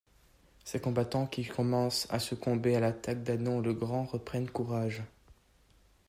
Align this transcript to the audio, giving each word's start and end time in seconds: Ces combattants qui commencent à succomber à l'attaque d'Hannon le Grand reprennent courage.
Ces 0.63 0.79
combattants 0.79 1.27
qui 1.27 1.45
commencent 1.45 2.07
à 2.09 2.17
succomber 2.17 2.75
à 2.75 2.79
l'attaque 2.79 3.21
d'Hannon 3.21 3.59
le 3.61 3.73
Grand 3.75 4.05
reprennent 4.05 4.49
courage. 4.49 5.03